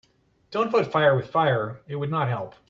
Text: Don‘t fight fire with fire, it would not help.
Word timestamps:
Don‘t 0.49 0.71
fight 0.71 0.87
fire 0.87 1.15
with 1.15 1.29
fire, 1.29 1.79
it 1.87 1.95
would 1.95 2.09
not 2.09 2.27
help. 2.27 2.55